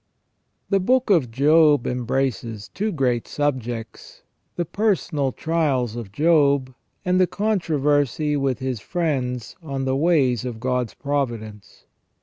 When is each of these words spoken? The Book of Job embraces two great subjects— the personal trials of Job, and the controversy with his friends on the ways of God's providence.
The 0.71 0.79
Book 0.79 1.11
of 1.11 1.29
Job 1.29 1.85
embraces 1.85 2.69
two 2.69 2.91
great 2.91 3.27
subjects— 3.27 4.23
the 4.55 4.65
personal 4.65 5.31
trials 5.31 5.95
of 5.95 6.11
Job, 6.11 6.73
and 7.05 7.21
the 7.21 7.27
controversy 7.27 8.35
with 8.35 8.57
his 8.57 8.79
friends 8.79 9.55
on 9.61 9.85
the 9.85 9.95
ways 9.95 10.43
of 10.43 10.59
God's 10.59 10.95
providence. 10.95 11.85